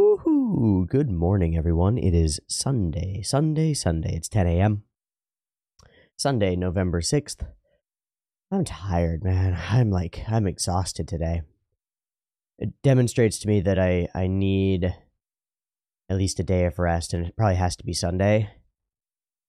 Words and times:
Woohoo! 0.00 0.88
Good 0.88 1.10
morning, 1.10 1.58
everyone. 1.58 1.98
It 1.98 2.14
is 2.14 2.40
Sunday, 2.48 3.20
Sunday, 3.20 3.74
Sunday. 3.74 4.16
It's 4.16 4.30
10 4.30 4.46
a.m. 4.46 4.84
Sunday, 6.16 6.56
November 6.56 7.02
6th. 7.02 7.46
I'm 8.50 8.64
tired, 8.64 9.22
man. 9.22 9.58
I'm 9.68 9.90
like, 9.90 10.22
I'm 10.26 10.46
exhausted 10.46 11.06
today. 11.06 11.42
It 12.58 12.70
demonstrates 12.82 13.38
to 13.40 13.48
me 13.48 13.60
that 13.60 13.78
I, 13.78 14.08
I 14.14 14.26
need 14.26 14.86
at 16.08 16.16
least 16.16 16.40
a 16.40 16.44
day 16.44 16.64
of 16.64 16.78
rest, 16.78 17.12
and 17.12 17.26
it 17.26 17.36
probably 17.36 17.56
has 17.56 17.76
to 17.76 17.84
be 17.84 17.92
Sunday 17.92 18.48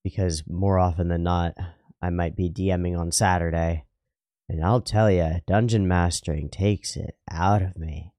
because 0.04 0.44
more 0.46 0.78
often 0.78 1.08
than 1.08 1.22
not, 1.22 1.54
I 2.02 2.10
might 2.10 2.36
be 2.36 2.50
DMing 2.50 2.98
on 2.98 3.10
Saturday. 3.10 3.86
And 4.50 4.62
I'll 4.62 4.82
tell 4.82 5.10
you, 5.10 5.36
dungeon 5.46 5.88
mastering 5.88 6.50
takes 6.50 6.94
it 6.94 7.16
out 7.30 7.62
of 7.62 7.78
me. 7.78 8.12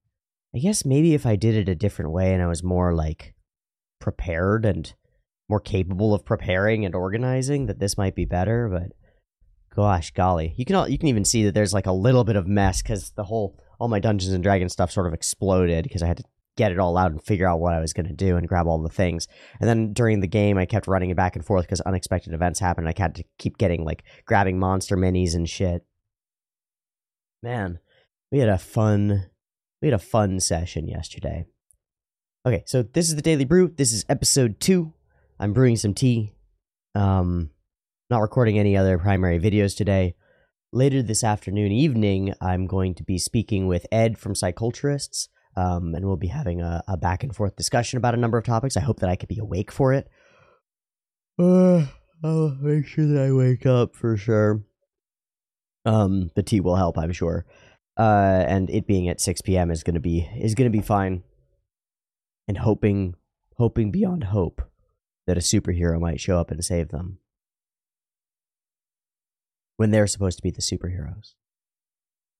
I 0.54 0.58
guess 0.58 0.84
maybe 0.84 1.14
if 1.14 1.26
I 1.26 1.36
did 1.36 1.56
it 1.56 1.68
a 1.68 1.74
different 1.74 2.12
way 2.12 2.32
and 2.32 2.42
I 2.42 2.46
was 2.46 2.62
more 2.62 2.94
like 2.94 3.34
prepared 4.00 4.64
and 4.64 4.92
more 5.48 5.60
capable 5.60 6.14
of 6.14 6.24
preparing 6.24 6.84
and 6.84 6.94
organizing, 6.94 7.66
that 7.66 7.80
this 7.80 7.98
might 7.98 8.14
be 8.14 8.24
better. 8.24 8.68
But 8.68 8.92
gosh, 9.74 10.12
golly, 10.12 10.54
you 10.56 10.64
can 10.64 10.76
all, 10.76 10.88
you 10.88 10.98
can 10.98 11.08
even 11.08 11.24
see 11.24 11.44
that 11.44 11.54
there's 11.54 11.74
like 11.74 11.86
a 11.86 11.92
little 11.92 12.24
bit 12.24 12.36
of 12.36 12.46
mess 12.46 12.82
because 12.82 13.10
the 13.12 13.24
whole 13.24 13.58
all 13.80 13.88
my 13.88 13.98
Dungeons 13.98 14.32
and 14.32 14.44
Dragons 14.44 14.72
stuff 14.72 14.92
sort 14.92 15.08
of 15.08 15.14
exploded 15.14 15.82
because 15.82 16.02
I 16.02 16.06
had 16.06 16.18
to 16.18 16.24
get 16.56 16.70
it 16.70 16.78
all 16.78 16.96
out 16.96 17.10
and 17.10 17.20
figure 17.20 17.48
out 17.48 17.58
what 17.58 17.74
I 17.74 17.80
was 17.80 17.92
going 17.92 18.06
to 18.06 18.12
do 18.12 18.36
and 18.36 18.46
grab 18.46 18.68
all 18.68 18.80
the 18.80 18.88
things. 18.88 19.26
And 19.60 19.68
then 19.68 19.92
during 19.92 20.20
the 20.20 20.28
game, 20.28 20.56
I 20.56 20.66
kept 20.66 20.86
running 20.86 21.10
it 21.10 21.16
back 21.16 21.34
and 21.34 21.44
forth 21.44 21.64
because 21.64 21.80
unexpected 21.80 22.32
events 22.32 22.60
happened. 22.60 22.88
I 22.88 22.94
had 22.96 23.16
to 23.16 23.24
keep 23.38 23.58
getting 23.58 23.84
like 23.84 24.04
grabbing 24.24 24.60
monster 24.60 24.96
minis 24.96 25.34
and 25.34 25.48
shit. 25.48 25.84
Man, 27.42 27.80
we 28.30 28.38
had 28.38 28.48
a 28.48 28.56
fun 28.56 29.26
we 29.84 29.90
had 29.90 30.00
a 30.00 30.02
fun 30.02 30.40
session 30.40 30.88
yesterday. 30.88 31.44
Okay, 32.46 32.62
so 32.66 32.82
this 32.82 33.10
is 33.10 33.16
the 33.16 33.22
Daily 33.22 33.44
Brew. 33.44 33.68
This 33.68 33.92
is 33.92 34.06
episode 34.08 34.58
two. 34.58 34.94
I'm 35.38 35.52
brewing 35.52 35.76
some 35.76 35.92
tea. 35.92 36.32
Um, 36.94 37.50
not 38.08 38.22
recording 38.22 38.58
any 38.58 38.78
other 38.78 38.96
primary 38.96 39.38
videos 39.38 39.76
today. 39.76 40.14
Later 40.72 41.02
this 41.02 41.22
afternoon, 41.22 41.70
evening, 41.70 42.32
I'm 42.40 42.66
going 42.66 42.94
to 42.94 43.02
be 43.02 43.18
speaking 43.18 43.66
with 43.66 43.84
Ed 43.92 44.16
from 44.16 44.32
Psyculturists, 44.32 45.28
um, 45.54 45.94
and 45.94 46.06
we'll 46.06 46.16
be 46.16 46.28
having 46.28 46.62
a, 46.62 46.82
a, 46.88 46.96
back 46.96 47.22
and 47.22 47.36
forth 47.36 47.54
discussion 47.54 47.98
about 47.98 48.14
a 48.14 48.18
number 48.18 48.38
of 48.38 48.44
topics. 48.44 48.78
I 48.78 48.80
hope 48.80 49.00
that 49.00 49.10
I 49.10 49.16
could 49.16 49.28
be 49.28 49.38
awake 49.38 49.70
for 49.70 49.92
it. 49.92 50.08
Uh, 51.38 51.84
I'll 52.24 52.56
make 52.58 52.86
sure 52.86 53.04
that 53.06 53.22
I 53.22 53.32
wake 53.32 53.66
up 53.66 53.94
for 53.94 54.16
sure. 54.16 54.62
Um, 55.84 56.30
the 56.34 56.42
tea 56.42 56.60
will 56.60 56.76
help, 56.76 56.96
I'm 56.96 57.12
sure 57.12 57.44
uh, 57.96 58.44
and 58.46 58.70
it 58.70 58.86
being 58.86 59.08
at 59.08 59.20
6 59.20 59.42
p.m. 59.42 59.70
is 59.70 59.82
gonna 59.82 60.00
be 60.00 60.28
is 60.36 60.54
gonna 60.54 60.70
be 60.70 60.80
fine. 60.80 61.22
And 62.46 62.58
hoping, 62.58 63.14
hoping 63.56 63.90
beyond 63.90 64.24
hope, 64.24 64.62
that 65.26 65.38
a 65.38 65.40
superhero 65.40 65.98
might 65.98 66.20
show 66.20 66.38
up 66.38 66.50
and 66.50 66.64
save 66.64 66.88
them 66.88 67.18
when 69.76 69.90
they're 69.90 70.06
supposed 70.06 70.38
to 70.38 70.42
be 70.42 70.50
the 70.50 70.60
superheroes. 70.60 71.34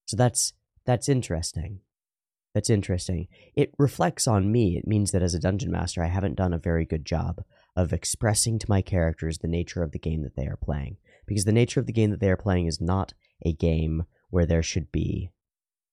So 0.05 0.15
that's 0.15 0.53
that's 0.85 1.09
interesting. 1.09 1.79
That's 2.53 2.69
interesting. 2.69 3.27
It 3.53 3.73
reflects 3.77 4.27
on 4.27 4.51
me. 4.51 4.77
It 4.77 4.87
means 4.87 5.11
that 5.11 5.21
as 5.21 5.33
a 5.33 5.39
dungeon 5.39 5.71
master, 5.71 6.01
I 6.01 6.07
haven't 6.07 6.35
done 6.35 6.53
a 6.53 6.57
very 6.57 6.85
good 6.85 7.03
job 7.03 7.43
of 7.75 7.91
expressing 7.91 8.59
to 8.59 8.69
my 8.69 8.81
characters 8.81 9.39
the 9.39 9.47
nature 9.49 9.83
of 9.83 9.91
the 9.91 9.99
game 9.99 10.23
that 10.23 10.37
they 10.37 10.45
are 10.45 10.55
playing. 10.55 10.95
Because 11.25 11.43
the 11.43 11.51
nature 11.51 11.81
of 11.81 11.85
the 11.85 11.91
game 11.91 12.11
that 12.11 12.21
they 12.21 12.29
are 12.29 12.37
playing 12.37 12.67
is 12.67 12.79
not 12.79 13.13
a 13.43 13.51
game 13.51 14.05
where 14.29 14.45
there 14.45 14.63
should 14.63 14.89
be 14.91 15.31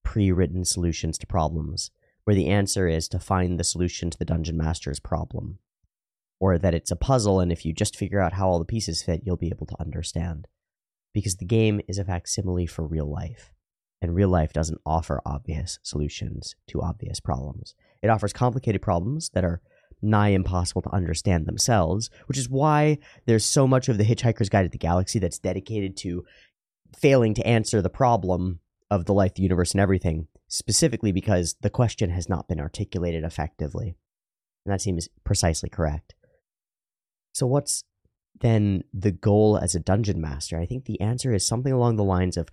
pre 0.04 0.32
written 0.32 0.64
solutions 0.64 1.18
to 1.18 1.26
problems, 1.26 1.90
where 2.24 2.36
the 2.36 2.48
answer 2.48 2.88
is 2.88 3.08
to 3.08 3.18
find 3.18 3.58
the 3.58 3.64
solution 3.64 4.10
to 4.10 4.18
the 4.18 4.24
dungeon 4.24 4.56
master's 4.56 5.00
problem. 5.00 5.58
Or 6.40 6.58
that 6.58 6.74
it's 6.74 6.90
a 6.90 6.96
puzzle, 6.96 7.40
and 7.40 7.52
if 7.52 7.64
you 7.64 7.72
just 7.72 7.96
figure 7.96 8.20
out 8.20 8.32
how 8.32 8.48
all 8.48 8.58
the 8.58 8.64
pieces 8.64 9.02
fit, 9.02 9.22
you'll 9.24 9.36
be 9.36 9.50
able 9.50 9.66
to 9.66 9.80
understand. 9.80 10.48
Because 11.12 11.36
the 11.36 11.44
game 11.44 11.80
is 11.86 11.98
a 11.98 12.04
facsimile 12.04 12.66
for 12.66 12.86
real 12.86 13.10
life, 13.10 13.52
and 14.00 14.14
real 14.14 14.28
life 14.28 14.52
doesn't 14.52 14.80
offer 14.84 15.20
obvious 15.24 15.78
solutions 15.82 16.56
to 16.68 16.82
obvious 16.82 17.20
problems. 17.20 17.74
It 18.02 18.08
offers 18.08 18.32
complicated 18.32 18.82
problems 18.82 19.30
that 19.34 19.44
are 19.44 19.60
nigh 20.02 20.30
impossible 20.30 20.82
to 20.82 20.94
understand 20.94 21.46
themselves, 21.46 22.10
which 22.26 22.36
is 22.36 22.48
why 22.48 22.98
there's 23.26 23.44
so 23.44 23.68
much 23.68 23.88
of 23.88 23.98
the 23.98 24.04
Hitchhiker's 24.04 24.48
Guide 24.48 24.64
to 24.64 24.68
the 24.68 24.78
Galaxy 24.78 25.20
that's 25.20 25.38
dedicated 25.38 25.96
to 25.98 26.24
failing 26.96 27.34
to 27.34 27.46
answer 27.46 27.80
the 27.80 27.88
problem 27.88 28.58
of 28.92 29.06
the 29.06 29.14
life, 29.14 29.34
the 29.34 29.42
universe, 29.42 29.72
and 29.72 29.80
everything, 29.80 30.28
specifically 30.48 31.12
because 31.12 31.56
the 31.62 31.70
question 31.70 32.10
has 32.10 32.28
not 32.28 32.46
been 32.46 32.60
articulated 32.60 33.24
effectively. 33.24 33.96
And 34.66 34.72
that 34.72 34.82
seems 34.82 35.08
precisely 35.24 35.70
correct. 35.70 36.14
So, 37.32 37.46
what's 37.46 37.84
then 38.40 38.84
the 38.92 39.10
goal 39.10 39.56
as 39.56 39.74
a 39.74 39.80
dungeon 39.80 40.20
master? 40.20 40.58
I 40.58 40.66
think 40.66 40.84
the 40.84 41.00
answer 41.00 41.32
is 41.32 41.46
something 41.46 41.72
along 41.72 41.96
the 41.96 42.04
lines 42.04 42.36
of 42.36 42.50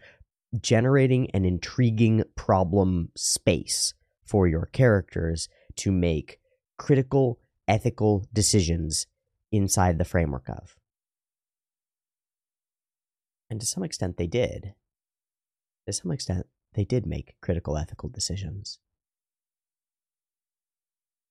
generating 0.62 1.30
an 1.32 1.44
intriguing 1.44 2.24
problem 2.38 3.10
space 3.18 3.94
for 4.24 4.48
your 4.48 4.68
characters 4.68 5.50
to 5.76 5.92
make 5.92 6.40
critical 6.78 7.40
ethical 7.68 8.26
decisions 8.32 9.08
inside 9.52 9.98
the 9.98 10.06
framework 10.06 10.48
of. 10.48 10.78
And 13.50 13.60
to 13.60 13.66
some 13.66 13.84
extent, 13.84 14.16
they 14.16 14.28
did 14.28 14.74
to 15.90 15.94
some 15.94 16.12
extent, 16.12 16.46
they 16.74 16.86
did 16.86 17.06
make 17.06 17.36
critical 17.42 17.78
ethical 17.78 18.10
decisions. 18.10 18.80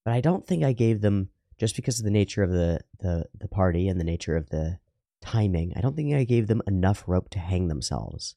But 0.05 0.15
I 0.15 0.21
don't 0.21 0.47
think 0.47 0.65
I 0.65 0.73
gave 0.73 1.01
them, 1.01 1.31
just 1.59 1.77
because 1.77 1.99
of 1.99 2.05
the 2.05 2.11
nature 2.11 2.43
of 2.43 2.51
the, 2.51 2.81
the, 3.01 3.27
the 3.39 3.49
party 3.49 3.89
and 3.89 4.01
the 4.01 4.05
nature 4.05 4.37
of 4.37 4.51
the 4.51 4.79
timing, 5.21 5.73
I 5.77 5.81
don't 5.81 5.97
think 5.97 6.15
I 6.15 6.25
gave 6.25 6.47
them 6.47 6.63
enough 6.67 7.05
rope 7.07 7.29
to 7.31 7.39
hang 7.39 7.69
themselves. 7.69 8.37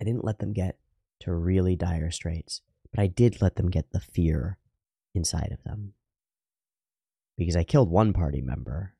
I 0.00 0.04
didn't 0.04 0.24
let 0.24 0.38
them 0.38 0.52
get 0.52 0.78
to 1.20 1.32
really 1.32 1.76
dire 1.76 2.10
straits, 2.10 2.60
but 2.90 3.02
I 3.02 3.06
did 3.06 3.40
let 3.40 3.56
them 3.56 3.70
get 3.70 3.92
the 3.92 4.00
fear 4.00 4.58
inside 5.14 5.52
of 5.52 5.62
them. 5.64 5.94
Because 7.38 7.56
I 7.56 7.64
killed 7.64 7.90
one 7.90 8.12
party 8.12 8.40
member, 8.40 8.94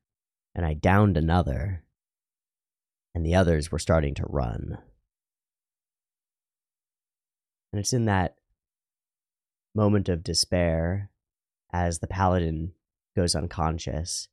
and 0.55 0.65
I 0.65 0.73
downed 0.73 1.17
another, 1.17 1.83
and 3.13 3.25
the 3.25 3.35
others 3.35 3.71
were 3.71 3.79
starting 3.79 4.15
to 4.15 4.25
run. 4.27 4.79
And 7.73 7.79
it's 7.79 7.91
in 7.91 8.05
that 8.05 8.35
moment 9.73 10.07
of 10.07 10.23
despair 10.23 11.09
as 11.71 11.99
the 11.99 12.07
paladin 12.07 12.73
goes 13.15 13.35
unconscious 13.35 14.27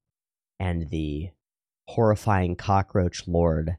and 0.58 0.90
the 0.90 1.30
horrifying 1.88 2.54
cockroach 2.54 3.26
lord 3.26 3.78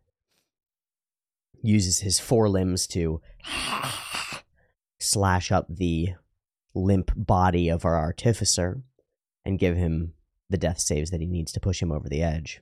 uses 1.61 1.99
his 1.99 2.19
forelimbs 2.19 2.87
to 2.87 3.21
slash 4.99 5.51
up 5.51 5.67
the 5.69 6.15
limp 6.73 7.11
body 7.15 7.69
of 7.69 7.85
our 7.85 7.95
artificer 7.95 8.81
and 9.45 9.59
give 9.59 9.77
him 9.77 10.13
the 10.49 10.57
death 10.57 10.79
saves 10.79 11.11
that 11.11 11.21
he 11.21 11.27
needs 11.27 11.51
to 11.51 11.59
push 11.59 11.83
him 11.83 11.91
over 11.91 12.09
the 12.09 12.23
edge. 12.23 12.61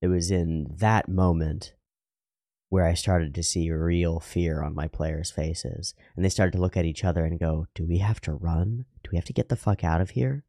It 0.00 0.08
was 0.08 0.32
in 0.32 0.66
that 0.78 1.08
moment 1.08 1.74
where 2.72 2.86
I 2.86 2.94
started 2.94 3.34
to 3.34 3.42
see 3.42 3.70
real 3.70 4.18
fear 4.18 4.62
on 4.62 4.74
my 4.74 4.88
players' 4.88 5.30
faces. 5.30 5.94
And 6.16 6.24
they 6.24 6.30
started 6.30 6.52
to 6.52 6.58
look 6.58 6.74
at 6.74 6.86
each 6.86 7.04
other 7.04 7.22
and 7.22 7.38
go, 7.38 7.66
Do 7.74 7.84
we 7.84 7.98
have 7.98 8.18
to 8.22 8.32
run? 8.32 8.86
Do 9.04 9.10
we 9.12 9.18
have 9.18 9.26
to 9.26 9.34
get 9.34 9.50
the 9.50 9.56
fuck 9.56 9.84
out 9.84 10.00
of 10.00 10.08
here? 10.08 10.44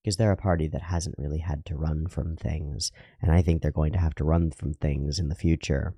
Because 0.00 0.16
they're 0.16 0.30
a 0.30 0.36
party 0.36 0.68
that 0.68 0.82
hasn't 0.82 1.16
really 1.18 1.40
had 1.40 1.64
to 1.64 1.74
run 1.74 2.06
from 2.06 2.36
things. 2.36 2.92
And 3.20 3.32
I 3.32 3.42
think 3.42 3.62
they're 3.62 3.72
going 3.72 3.92
to 3.94 3.98
have 3.98 4.14
to 4.14 4.24
run 4.24 4.52
from 4.52 4.74
things 4.74 5.18
in 5.18 5.28
the 5.28 5.34
future. 5.34 5.96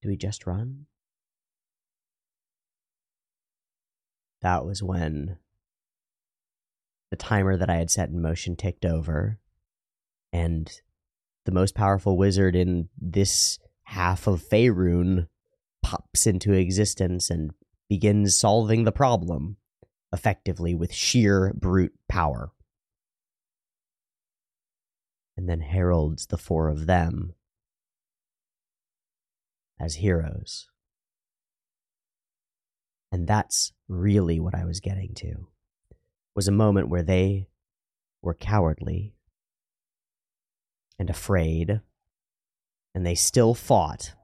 Do 0.00 0.08
we 0.08 0.16
just 0.16 0.46
run? 0.46 0.86
That 4.42 4.64
was 4.64 4.80
when 4.80 5.38
the 7.10 7.16
timer 7.16 7.56
that 7.56 7.68
I 7.68 7.78
had 7.78 7.90
set 7.90 8.10
in 8.10 8.22
motion 8.22 8.54
ticked 8.54 8.84
over 8.84 9.40
and 10.32 10.70
the 11.46 11.52
most 11.52 11.74
powerful 11.74 12.16
wizard 12.16 12.54
in 12.54 12.88
this 13.00 13.58
half 13.84 14.26
of 14.26 14.42
Faerun 14.42 15.28
pops 15.82 16.26
into 16.26 16.52
existence 16.52 17.30
and 17.30 17.52
begins 17.88 18.34
solving 18.34 18.84
the 18.84 18.92
problem 18.92 19.56
effectively 20.12 20.74
with 20.74 20.92
sheer 20.92 21.52
brute 21.54 21.94
power. 22.08 22.50
And 25.36 25.48
then 25.48 25.60
heralds 25.60 26.26
the 26.26 26.38
four 26.38 26.68
of 26.68 26.86
them 26.86 27.34
as 29.78 29.96
heroes. 29.96 30.68
And 33.12 33.26
that's 33.26 33.72
really 33.88 34.40
what 34.40 34.54
I 34.54 34.64
was 34.64 34.80
getting 34.80 35.14
to. 35.16 35.48
Was 36.34 36.48
a 36.48 36.52
moment 36.52 36.88
where 36.88 37.02
they 37.02 37.48
were 38.22 38.34
cowardly 38.34 39.15
and 40.98 41.10
afraid, 41.10 41.80
and 42.94 43.04
they 43.06 43.14
still 43.14 43.54
fought. 43.54 44.14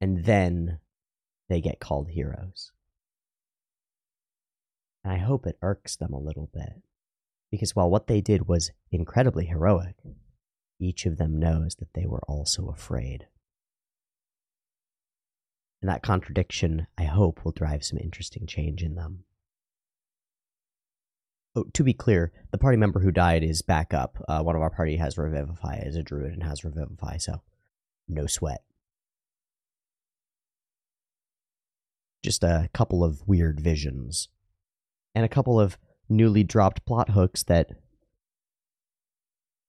and 0.00 0.24
then 0.24 0.78
they 1.48 1.60
get 1.60 1.80
called 1.80 2.08
heroes. 2.08 2.72
And 5.04 5.12
I 5.12 5.18
hope 5.18 5.46
it 5.46 5.58
irks 5.62 5.96
them 5.96 6.12
a 6.12 6.20
little 6.20 6.50
bit. 6.52 6.82
Because 7.50 7.76
while 7.76 7.88
what 7.88 8.08
they 8.08 8.20
did 8.20 8.48
was 8.48 8.72
incredibly 8.90 9.46
heroic, 9.46 9.96
each 10.80 11.06
of 11.06 11.16
them 11.16 11.38
knows 11.38 11.76
that 11.76 11.94
they 11.94 12.04
were 12.04 12.22
also 12.26 12.68
afraid. 12.68 13.28
And 15.80 15.88
that 15.88 16.02
contradiction, 16.02 16.88
I 16.98 17.04
hope, 17.04 17.44
will 17.44 17.52
drive 17.52 17.84
some 17.84 17.98
interesting 17.98 18.46
change 18.46 18.82
in 18.82 18.96
them. 18.96 19.24
Oh, 21.56 21.64
to 21.72 21.82
be 21.82 21.94
clear, 21.94 22.32
the 22.50 22.58
party 22.58 22.76
member 22.76 23.00
who 23.00 23.10
died 23.10 23.42
is 23.42 23.62
back 23.62 23.94
up. 23.94 24.22
Uh, 24.28 24.42
one 24.42 24.54
of 24.54 24.60
our 24.60 24.68
party 24.68 24.96
has 24.96 25.16
Revivify 25.16 25.76
as 25.78 25.96
a 25.96 26.02
druid 26.02 26.34
and 26.34 26.42
has 26.42 26.64
Revivify, 26.64 27.16
so 27.16 27.40
no 28.06 28.26
sweat. 28.26 28.62
Just 32.22 32.44
a 32.44 32.68
couple 32.74 33.02
of 33.02 33.26
weird 33.26 33.58
visions. 33.58 34.28
And 35.14 35.24
a 35.24 35.30
couple 35.30 35.58
of 35.58 35.78
newly 36.10 36.44
dropped 36.44 36.84
plot 36.84 37.10
hooks 37.10 37.42
that 37.44 37.70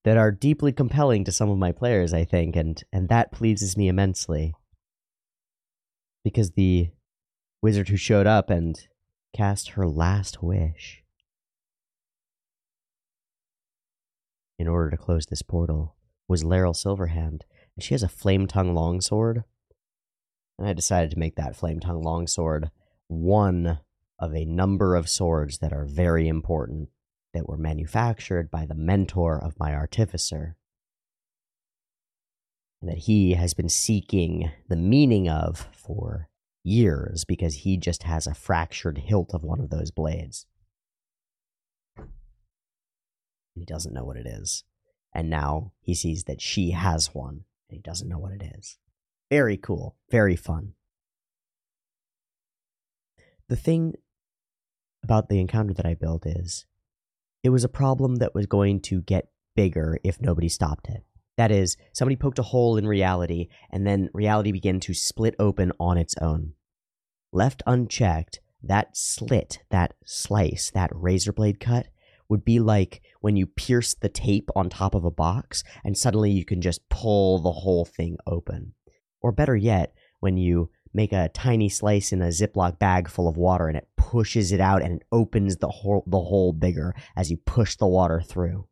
that 0.03 0.17
are 0.17 0.31
deeply 0.31 0.73
compelling 0.73 1.23
to 1.23 1.31
some 1.31 1.49
of 1.49 1.57
my 1.57 1.71
players, 1.71 2.13
I 2.13 2.25
think, 2.25 2.57
and 2.57 2.83
and 2.91 3.07
that 3.07 3.31
pleases 3.31 3.77
me 3.77 3.87
immensely. 3.87 4.53
Because 6.21 6.51
the 6.51 6.89
wizard 7.61 7.87
who 7.87 7.95
showed 7.95 8.27
up 8.27 8.49
and 8.49 8.77
cast 9.33 9.69
her 9.69 9.87
last 9.87 10.43
wish 10.43 11.03
in 14.59 14.67
order 14.67 14.89
to 14.89 14.97
close 14.97 15.25
this 15.25 15.41
portal 15.41 15.95
was 16.27 16.43
Laeral 16.43 16.73
Silverhand, 16.73 17.41
and 17.75 17.83
she 17.83 17.93
has 17.93 18.03
a 18.03 18.09
flame 18.09 18.47
tongue 18.47 18.73
longsword. 18.73 19.43
And 20.57 20.67
I 20.67 20.73
decided 20.73 21.11
to 21.11 21.19
make 21.19 21.35
that 21.35 21.55
flame 21.55 21.79
tongue 21.79 22.01
longsword 22.01 22.71
one 23.07 23.79
of 24.19 24.35
a 24.35 24.45
number 24.45 24.95
of 24.95 25.09
swords 25.09 25.59
that 25.59 25.71
are 25.71 25.85
very 25.85 26.27
important 26.27 26.89
that 27.33 27.47
were 27.47 27.57
manufactured 27.57 28.49
by 28.49 28.65
the 28.65 28.75
mentor 28.75 29.41
of 29.41 29.59
my 29.59 29.73
artificer. 29.73 30.55
And 32.81 32.89
that 32.89 32.99
he 32.99 33.33
has 33.33 33.53
been 33.53 33.69
seeking 33.69 34.51
the 34.67 34.75
meaning 34.75 35.29
of 35.29 35.67
for 35.71 36.29
years 36.63 37.25
because 37.25 37.55
he 37.55 37.77
just 37.77 38.03
has 38.03 38.27
a 38.27 38.33
fractured 38.33 38.97
hilt 38.97 39.33
of 39.33 39.43
one 39.43 39.59
of 39.59 39.69
those 39.69 39.91
blades 39.91 40.47
he 43.56 43.56
doesn't 43.67 43.93
know 43.93 44.03
what 44.03 44.17
it 44.17 44.25
is. 44.25 44.63
And 45.13 45.29
now 45.29 45.73
he 45.81 45.93
sees 45.93 46.23
that 46.23 46.41
she 46.41 46.71
has 46.71 47.13
one 47.13 47.43
and 47.69 47.75
he 47.75 47.79
doesn't 47.79 48.07
know 48.07 48.19
what 48.19 48.33
it 48.33 48.43
is. 48.57 48.77
Very 49.29 49.57
cool, 49.57 49.95
very 50.09 50.35
fun. 50.35 50.73
The 53.49 53.55
thing 53.55 53.93
about 55.03 55.29
the 55.29 55.39
encounter 55.39 55.73
that 55.73 55.85
I 55.85 55.93
built 55.93 56.25
is 56.25 56.65
it 57.43 57.49
was 57.49 57.63
a 57.63 57.69
problem 57.69 58.15
that 58.15 58.35
was 58.35 58.45
going 58.45 58.81
to 58.81 59.01
get 59.01 59.29
bigger 59.55 59.99
if 60.03 60.21
nobody 60.21 60.49
stopped 60.49 60.89
it. 60.89 61.03
That 61.37 61.51
is, 61.51 61.77
somebody 61.93 62.15
poked 62.15 62.39
a 62.39 62.43
hole 62.43 62.77
in 62.77 62.87
reality, 62.87 63.47
and 63.69 63.85
then 63.85 64.09
reality 64.13 64.51
began 64.51 64.79
to 64.81 64.93
split 64.93 65.35
open 65.37 65.71
on 65.79 65.97
its 65.97 66.15
own. 66.19 66.53
Left 67.31 67.61
unchecked, 67.67 68.39
that 68.63 68.97
slit, 68.97 69.59
that 69.69 69.93
slice, 70.03 70.71
that 70.71 70.89
razor 70.93 71.31
blade 71.31 71.59
cut 71.59 71.87
would 72.29 72.43
be 72.43 72.59
like 72.59 73.01
when 73.21 73.35
you 73.35 73.45
pierce 73.45 73.93
the 73.93 74.09
tape 74.09 74.49
on 74.55 74.69
top 74.69 74.95
of 74.95 75.05
a 75.05 75.11
box 75.11 75.63
and 75.83 75.97
suddenly 75.97 76.31
you 76.31 76.45
can 76.45 76.61
just 76.61 76.87
pull 76.89 77.39
the 77.39 77.51
whole 77.51 77.85
thing 77.85 78.17
open. 78.25 78.73
Or 79.21 79.31
better 79.31 79.55
yet, 79.55 79.93
when 80.19 80.37
you 80.37 80.69
make 80.93 81.11
a 81.11 81.29
tiny 81.29 81.69
slice 81.69 82.11
in 82.11 82.21
a 82.21 82.27
Ziploc 82.27 82.79
bag 82.79 83.09
full 83.09 83.27
of 83.27 83.37
water 83.37 83.67
and 83.67 83.77
it 83.77 83.87
pushes 83.97 84.51
it 84.51 84.59
out 84.59 84.81
and 84.81 84.95
it 85.01 85.07
opens 85.11 85.57
the 85.57 85.67
hole, 85.67 86.03
the 86.07 86.19
hole 86.19 86.53
bigger 86.53 86.95
as 87.15 87.29
you 87.29 87.37
push 87.37 87.75
the 87.75 87.87
water 87.87 88.21
through. 88.21 88.67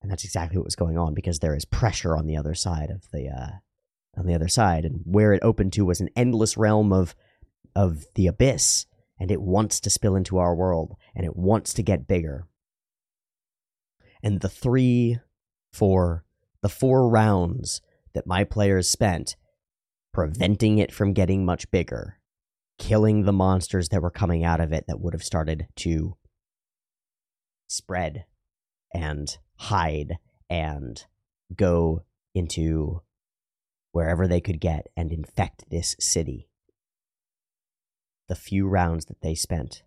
And 0.00 0.10
that's 0.10 0.24
exactly 0.24 0.56
what 0.56 0.64
was 0.64 0.76
going 0.76 0.96
on 0.96 1.14
because 1.14 1.40
there 1.40 1.56
is 1.56 1.64
pressure 1.64 2.16
on 2.16 2.26
the 2.26 2.36
other 2.36 2.54
side 2.54 2.90
of 2.90 3.02
the 3.12 3.28
uh, 3.28 3.50
on 4.16 4.26
the 4.26 4.34
other 4.34 4.48
side, 4.48 4.84
and 4.84 5.00
where 5.04 5.32
it 5.32 5.42
opened 5.42 5.72
to 5.74 5.84
was 5.84 6.00
an 6.00 6.10
endless 6.14 6.56
realm 6.56 6.92
of 6.92 7.14
of 7.74 8.04
the 8.14 8.28
abyss 8.28 8.86
and 9.18 9.30
it 9.30 9.40
wants 9.40 9.80
to 9.80 9.90
spill 9.90 10.16
into 10.16 10.38
our 10.38 10.54
world 10.54 10.96
and 11.14 11.24
it 11.24 11.36
wants 11.36 11.72
to 11.74 11.82
get 11.82 12.06
bigger. 12.06 12.46
And 14.22 14.40
the 14.40 14.48
three, 14.48 15.18
four, 15.72 16.24
the 16.62 16.68
four 16.68 17.08
rounds 17.08 17.80
that 18.14 18.26
my 18.26 18.44
players 18.44 18.88
spent 18.88 19.36
preventing 20.12 20.78
it 20.78 20.92
from 20.92 21.12
getting 21.12 21.44
much 21.44 21.70
bigger, 21.70 22.18
killing 22.78 23.24
the 23.24 23.32
monsters 23.32 23.88
that 23.90 24.02
were 24.02 24.10
coming 24.10 24.44
out 24.44 24.60
of 24.60 24.72
it 24.72 24.84
that 24.88 25.00
would 25.00 25.14
have 25.14 25.22
started 25.22 25.68
to 25.76 26.16
spread 27.68 28.24
and 28.92 29.38
hide 29.56 30.18
and 30.48 31.04
go 31.54 32.02
into 32.34 33.02
wherever 33.92 34.26
they 34.26 34.40
could 34.40 34.60
get 34.60 34.86
and 34.96 35.12
infect 35.12 35.68
this 35.70 35.94
city 35.98 36.47
the 38.28 38.34
few 38.34 38.68
rounds 38.68 39.06
that 39.06 39.20
they 39.22 39.34
spent 39.34 39.82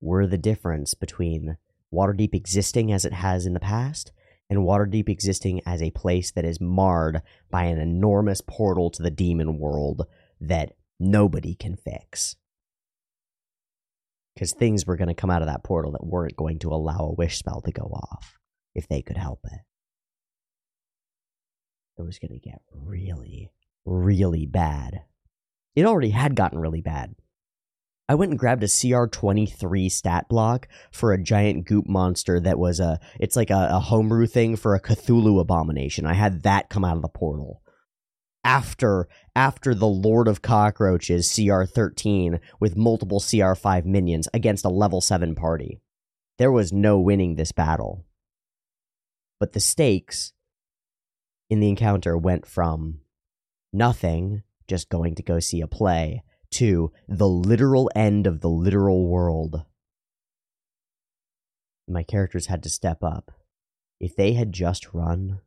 were 0.00 0.26
the 0.26 0.38
difference 0.38 0.94
between 0.94 1.58
Waterdeep 1.92 2.34
existing 2.34 2.92
as 2.92 3.04
it 3.04 3.12
has 3.12 3.46
in 3.46 3.54
the 3.54 3.60
past 3.60 4.12
and 4.48 4.60
Waterdeep 4.60 5.08
existing 5.08 5.60
as 5.64 5.80
a 5.80 5.92
place 5.92 6.32
that 6.32 6.44
is 6.44 6.60
marred 6.60 7.22
by 7.50 7.64
an 7.64 7.78
enormous 7.78 8.40
portal 8.40 8.90
to 8.90 9.02
the 9.02 9.10
demon 9.10 9.58
world 9.58 10.06
that 10.40 10.72
nobody 10.98 11.54
can 11.54 11.76
fix. 11.76 12.36
Because 14.34 14.52
things 14.52 14.86
were 14.86 14.96
going 14.96 15.08
to 15.08 15.14
come 15.14 15.30
out 15.30 15.42
of 15.42 15.48
that 15.48 15.62
portal 15.62 15.92
that 15.92 16.06
weren't 16.06 16.36
going 16.36 16.58
to 16.60 16.72
allow 16.72 17.00
a 17.00 17.14
wish 17.14 17.38
spell 17.38 17.60
to 17.60 17.72
go 17.72 17.82
off 17.82 18.38
if 18.74 18.88
they 18.88 19.02
could 19.02 19.16
help 19.16 19.40
it. 19.44 19.60
It 21.98 22.02
was 22.02 22.18
going 22.18 22.32
to 22.32 22.38
get 22.38 22.62
really, 22.72 23.50
really 23.84 24.46
bad. 24.46 25.02
It 25.76 25.84
already 25.84 26.10
had 26.10 26.34
gotten 26.34 26.58
really 26.58 26.80
bad. 26.80 27.14
I 28.10 28.14
went 28.14 28.32
and 28.32 28.38
grabbed 28.40 28.64
a 28.64 28.66
CR23 28.66 29.88
stat 29.88 30.28
block 30.28 30.66
for 30.90 31.12
a 31.12 31.22
giant 31.22 31.64
goop 31.64 31.86
monster 31.86 32.40
that 32.40 32.58
was 32.58 32.80
a 32.80 32.98
it's 33.20 33.36
like 33.36 33.50
a, 33.50 33.68
a 33.70 33.78
homebrew 33.78 34.26
thing 34.26 34.56
for 34.56 34.74
a 34.74 34.80
Cthulhu 34.80 35.38
abomination. 35.38 36.06
I 36.06 36.14
had 36.14 36.42
that 36.42 36.70
come 36.70 36.84
out 36.84 36.96
of 36.96 37.02
the 37.02 37.08
portal. 37.08 37.62
After 38.42 39.06
after 39.36 39.76
the 39.76 39.86
Lord 39.86 40.26
of 40.26 40.42
Cockroaches 40.42 41.28
CR13 41.28 42.40
with 42.58 42.76
multiple 42.76 43.20
CR5 43.20 43.84
minions 43.84 44.26
against 44.34 44.64
a 44.64 44.70
level 44.70 45.00
7 45.00 45.36
party. 45.36 45.80
There 46.36 46.50
was 46.50 46.72
no 46.72 46.98
winning 46.98 47.36
this 47.36 47.52
battle. 47.52 48.04
But 49.38 49.52
the 49.52 49.60
stakes 49.60 50.32
in 51.48 51.60
the 51.60 51.68
encounter 51.68 52.18
went 52.18 52.44
from 52.44 53.02
nothing, 53.72 54.42
just 54.66 54.88
going 54.88 55.14
to 55.14 55.22
go 55.22 55.38
see 55.38 55.60
a 55.60 55.68
play, 55.68 56.24
to 56.50 56.92
the 57.08 57.28
literal 57.28 57.90
end 57.94 58.26
of 58.26 58.40
the 58.40 58.48
literal 58.48 59.06
world. 59.06 59.64
My 61.88 62.02
characters 62.02 62.46
had 62.46 62.62
to 62.64 62.68
step 62.68 63.02
up. 63.02 63.30
If 63.98 64.16
they 64.16 64.32
had 64.32 64.52
just 64.52 64.92
run, 64.92 65.40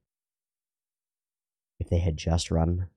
if 1.79 1.89
they 1.89 1.99
had 1.99 2.17
just 2.17 2.51
run, 2.51 2.87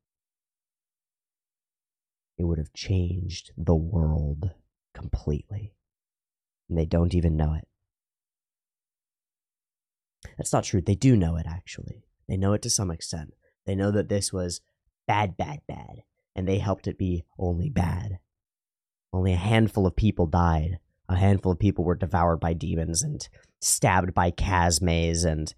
it 2.38 2.44
would 2.44 2.58
have 2.58 2.72
changed 2.72 3.52
the 3.56 3.74
world 3.74 4.50
completely. 4.94 5.72
And 6.68 6.76
they 6.76 6.84
don't 6.84 7.14
even 7.14 7.36
know 7.36 7.54
it. 7.54 7.66
That's 10.36 10.52
not 10.52 10.64
true. 10.64 10.80
They 10.80 10.96
do 10.96 11.16
know 11.16 11.36
it, 11.36 11.46
actually. 11.48 12.04
They 12.28 12.36
know 12.36 12.52
it 12.52 12.62
to 12.62 12.70
some 12.70 12.90
extent. 12.90 13.34
They 13.64 13.74
know 13.74 13.90
that 13.92 14.08
this 14.08 14.32
was 14.32 14.60
bad, 15.06 15.36
bad, 15.36 15.60
bad 15.66 16.02
and 16.36 16.46
they 16.46 16.58
helped 16.58 16.86
it 16.86 16.98
be 16.98 17.24
only 17.38 17.70
bad. 17.70 18.18
Only 19.12 19.32
a 19.32 19.36
handful 19.36 19.86
of 19.86 19.96
people 19.96 20.26
died. 20.26 20.78
A 21.08 21.16
handful 21.16 21.52
of 21.52 21.58
people 21.58 21.82
were 21.82 21.94
devoured 21.94 22.40
by 22.40 22.52
demons 22.52 23.02
and 23.02 23.26
stabbed 23.60 24.12
by 24.12 24.30
Chasmes 24.30 25.24
and 25.24 25.54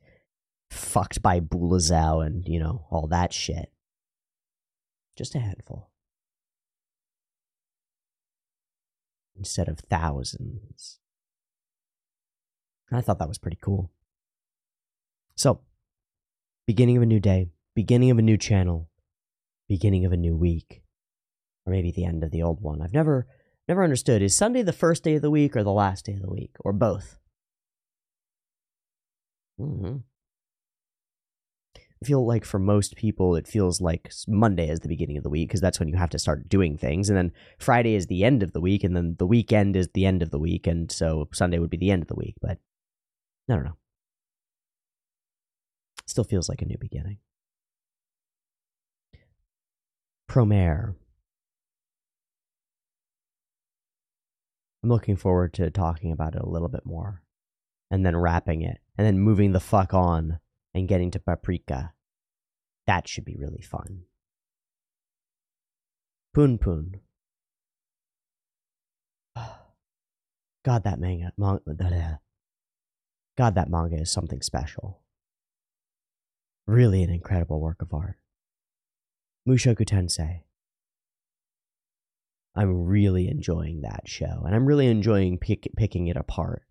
fucked 0.70 1.20
by 1.20 1.40
Bulezau 1.40 2.24
and, 2.24 2.46
you 2.46 2.60
know, 2.60 2.86
all 2.90 3.08
that 3.08 3.32
shit. 3.32 3.72
Just 5.16 5.34
a 5.34 5.40
handful. 5.40 5.90
Instead 9.36 9.68
of 9.68 9.80
thousands. 9.80 11.00
I 12.92 13.00
thought 13.00 13.18
that 13.18 13.28
was 13.28 13.38
pretty 13.38 13.58
cool. 13.60 13.90
So, 15.34 15.60
beginning 16.66 16.96
of 16.96 17.02
a 17.02 17.06
new 17.06 17.20
day, 17.20 17.48
beginning 17.74 18.10
of 18.10 18.18
a 18.18 18.22
new 18.22 18.36
channel, 18.36 18.87
beginning 19.68 20.04
of 20.04 20.12
a 20.12 20.16
new 20.16 20.36
week, 20.36 20.82
or 21.66 21.72
maybe 21.72 21.90
the 21.90 22.04
end 22.04 22.24
of 22.24 22.30
the 22.30 22.42
old 22.42 22.60
one. 22.60 22.82
I've 22.82 22.94
never 22.94 23.26
never 23.68 23.84
understood 23.84 24.22
is 24.22 24.36
Sunday 24.36 24.62
the 24.62 24.72
first 24.72 25.04
day 25.04 25.16
of 25.16 25.22
the 25.22 25.30
week 25.30 25.54
or 25.56 25.62
the 25.62 25.70
last 25.72 26.06
day 26.06 26.14
of 26.14 26.22
the 26.22 26.30
week 26.30 26.56
or 26.60 26.72
both. 26.72 27.18
Mm-hmm. 29.60 29.98
I 32.00 32.06
feel 32.06 32.24
like 32.24 32.44
for 32.44 32.60
most 32.60 32.94
people, 32.96 33.34
it 33.34 33.48
feels 33.48 33.80
like 33.80 34.12
Monday 34.28 34.68
is 34.68 34.80
the 34.80 34.88
beginning 34.88 35.16
of 35.16 35.24
the 35.24 35.30
week 35.30 35.48
because 35.48 35.60
that's 35.60 35.80
when 35.80 35.88
you 35.88 35.96
have 35.96 36.10
to 36.10 36.18
start 36.18 36.48
doing 36.48 36.78
things. 36.78 37.08
And 37.08 37.18
then 37.18 37.32
Friday 37.58 37.94
is 37.94 38.06
the 38.06 38.24
end 38.24 38.44
of 38.44 38.52
the 38.52 38.60
week. 38.60 38.84
And 38.84 38.96
then 38.96 39.16
the 39.18 39.26
weekend 39.26 39.74
is 39.74 39.88
the 39.94 40.06
end 40.06 40.22
of 40.22 40.30
the 40.30 40.38
week. 40.38 40.68
And 40.68 40.92
so 40.92 41.28
Sunday 41.32 41.58
would 41.58 41.70
be 41.70 41.76
the 41.76 41.90
end 41.90 42.02
of 42.02 42.08
the 42.08 42.14
week. 42.14 42.36
But 42.40 42.58
I 43.50 43.54
don't 43.54 43.64
know. 43.64 43.76
Still 46.06 46.24
feels 46.24 46.48
like 46.48 46.62
a 46.62 46.66
new 46.66 46.78
beginning. 46.78 47.18
Promare. 50.28 50.94
I'm 54.82 54.90
looking 54.90 55.16
forward 55.16 55.54
to 55.54 55.70
talking 55.70 56.12
about 56.12 56.34
it 56.34 56.42
a 56.42 56.48
little 56.48 56.68
bit 56.68 56.84
more 56.84 57.22
and 57.90 58.04
then 58.04 58.16
wrapping 58.16 58.62
it 58.62 58.78
and 58.96 59.06
then 59.06 59.18
moving 59.18 59.52
the 59.52 59.60
fuck 59.60 59.94
on 59.94 60.38
and 60.74 60.86
getting 60.86 61.10
to 61.12 61.18
Paprika. 61.18 61.92
That 62.86 63.08
should 63.08 63.24
be 63.24 63.36
really 63.36 63.62
fun. 63.62 64.02
Punpun. 66.36 67.00
God, 70.64 70.84
that 70.84 71.00
manga. 71.00 71.32
God, 73.36 73.54
that 73.54 73.70
manga 73.70 73.96
is 73.96 74.10
something 74.10 74.42
special. 74.42 75.00
Really 76.66 77.02
an 77.02 77.10
incredible 77.10 77.60
work 77.60 77.80
of 77.80 77.94
art. 77.94 78.16
Mushoku 79.46 79.84
Tensei. 79.84 80.42
I'm 82.54 82.86
really 82.86 83.28
enjoying 83.28 83.82
that 83.82 84.08
show, 84.08 84.42
and 84.44 84.54
I'm 84.54 84.66
really 84.66 84.86
enjoying 84.86 85.38
pick, 85.38 85.68
picking 85.76 86.08
it 86.08 86.16
apart. 86.16 86.62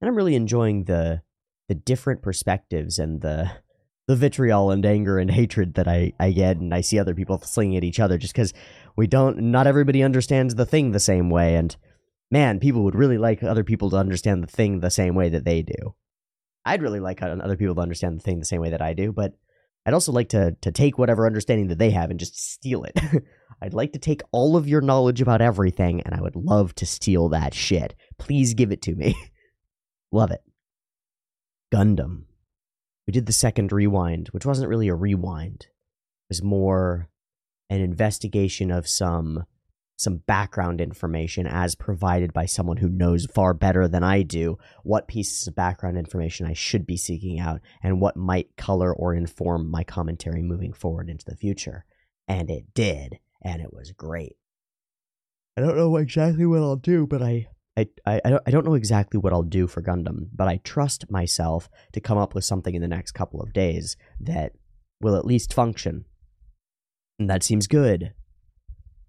And 0.00 0.08
I'm 0.08 0.16
really 0.16 0.34
enjoying 0.34 0.84
the 0.84 1.22
the 1.68 1.74
different 1.74 2.20
perspectives 2.20 2.98
and 2.98 3.20
the 3.20 3.50
the 4.08 4.16
vitriol 4.16 4.72
and 4.72 4.84
anger 4.84 5.20
and 5.20 5.30
hatred 5.30 5.74
that 5.74 5.86
I, 5.86 6.12
I 6.18 6.32
get 6.32 6.56
and 6.56 6.74
I 6.74 6.80
see 6.80 6.98
other 6.98 7.14
people 7.14 7.40
slinging 7.42 7.76
at 7.76 7.84
each 7.84 8.00
other 8.00 8.18
just 8.18 8.34
because 8.34 8.52
we 8.96 9.06
don't 9.06 9.38
not 9.38 9.68
everybody 9.68 10.02
understands 10.02 10.56
the 10.56 10.66
thing 10.66 10.90
the 10.90 10.98
same 10.98 11.30
way 11.30 11.54
and 11.54 11.76
man 12.28 12.58
people 12.58 12.82
would 12.82 12.96
really 12.96 13.18
like 13.18 13.44
other 13.44 13.62
people 13.62 13.88
to 13.90 13.96
understand 13.96 14.42
the 14.42 14.48
thing 14.48 14.80
the 14.80 14.90
same 14.90 15.14
way 15.14 15.28
that 15.28 15.44
they 15.44 15.62
do 15.62 15.94
I'd 16.64 16.82
really 16.82 16.98
like 16.98 17.22
other 17.22 17.56
people 17.56 17.76
to 17.76 17.80
understand 17.80 18.18
the 18.18 18.24
thing 18.24 18.40
the 18.40 18.44
same 18.44 18.60
way 18.60 18.70
that 18.70 18.82
I 18.82 18.94
do 18.94 19.12
but 19.12 19.34
I'd 19.86 19.94
also 19.94 20.12
like 20.12 20.28
to 20.30 20.56
to 20.60 20.72
take 20.72 20.98
whatever 20.98 21.26
understanding 21.26 21.68
that 21.68 21.78
they 21.78 21.90
have 21.90 22.10
and 22.10 22.20
just 22.20 22.38
steal 22.38 22.84
it 22.84 22.98
I'd 23.62 23.74
like 23.74 23.92
to 23.92 23.98
take 23.98 24.22
all 24.30 24.56
of 24.56 24.68
your 24.68 24.80
knowledge 24.80 25.20
about 25.20 25.40
everything 25.40 26.00
and 26.02 26.14
I 26.14 26.20
would 26.20 26.36
love 26.36 26.74
to 26.76 26.86
steal 26.86 27.28
that 27.30 27.54
shit 27.54 27.94
please 28.18 28.54
give 28.54 28.72
it 28.72 28.82
to 28.82 28.94
me 28.94 29.14
love 30.12 30.30
it 30.30 30.42
Gundam. 31.72 32.24
We 33.06 33.12
did 33.12 33.26
the 33.26 33.32
second 33.32 33.72
rewind, 33.72 34.28
which 34.28 34.46
wasn't 34.46 34.68
really 34.68 34.88
a 34.88 34.94
rewind. 34.94 35.62
It 35.62 36.30
was 36.30 36.42
more 36.42 37.08
an 37.68 37.80
investigation 37.80 38.70
of 38.70 38.88
some 38.88 39.44
some 40.00 40.16
background 40.16 40.80
information 40.80 41.46
as 41.46 41.74
provided 41.74 42.32
by 42.32 42.46
someone 42.46 42.78
who 42.78 42.88
knows 42.88 43.26
far 43.26 43.52
better 43.52 43.86
than 43.86 44.02
I 44.02 44.22
do 44.22 44.56
what 44.82 45.08
pieces 45.08 45.46
of 45.46 45.54
background 45.54 45.98
information 45.98 46.46
I 46.46 46.54
should 46.54 46.86
be 46.86 46.96
seeking 46.96 47.38
out 47.38 47.60
and 47.82 48.00
what 48.00 48.16
might 48.16 48.56
color 48.56 48.94
or 48.94 49.14
inform 49.14 49.70
my 49.70 49.84
commentary 49.84 50.42
moving 50.42 50.72
forward 50.72 51.10
into 51.10 51.26
the 51.26 51.36
future. 51.36 51.84
And 52.26 52.48
it 52.48 52.72
did, 52.72 53.18
and 53.42 53.60
it 53.60 53.74
was 53.74 53.92
great. 53.92 54.36
I 55.56 55.60
don't 55.60 55.76
know 55.76 55.96
exactly 55.96 56.46
what 56.46 56.60
I'll 56.60 56.76
do, 56.76 57.06
but 57.06 57.20
I 57.22 57.48
I, 57.76 57.88
I, 58.06 58.38
I 58.46 58.50
don't 58.50 58.66
know 58.66 58.74
exactly 58.74 59.18
what 59.18 59.32
I'll 59.32 59.42
do 59.42 59.66
for 59.66 59.82
Gundam, 59.82 60.28
but 60.34 60.48
I 60.48 60.60
trust 60.64 61.10
myself 61.10 61.68
to 61.92 62.00
come 62.00 62.18
up 62.18 62.34
with 62.34 62.44
something 62.44 62.74
in 62.74 62.82
the 62.82 62.88
next 62.88 63.12
couple 63.12 63.40
of 63.40 63.52
days 63.52 63.96
that 64.20 64.52
will 65.00 65.16
at 65.16 65.24
least 65.24 65.54
function. 65.54 66.04
And 67.18 67.30
that 67.30 67.42
seems 67.42 67.66
good. 67.66 68.12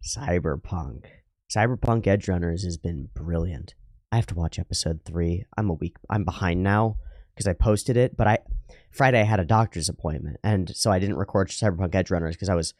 Cyberpunk. 0.04 1.06
Cyberpunk 1.56 2.04
Edgerunners 2.04 2.64
has 2.64 2.78
been 2.78 3.10
brilliant. 3.14 3.76
I 4.12 4.16
have 4.18 4.28
to 4.28 4.36
watch 4.36 4.60
episode 4.60 5.02
three. 5.06 5.46
I'm 5.58 5.70
a 5.70 5.76
week. 5.76 5.96
I'm 6.10 6.26
behind 6.26 6.64
now 6.64 6.98
because 7.34 7.48
I 7.48 7.54
posted 7.54 7.98
it, 7.98 8.18
but 8.18 8.28
I 8.28 8.40
Friday 8.92 9.22
I 9.22 9.26
had 9.26 9.40
a 9.40 9.46
doctor's 9.46 9.90
appointment, 9.90 10.38
and 10.44 10.76
so 10.76 10.92
I 10.92 11.00
didn't 11.00 11.18
record 11.18 11.50
Cyberpunk 11.50 11.92
Edgerunners 11.92 12.32
because 12.32 12.50
I 12.50 12.56
was 12.56 12.74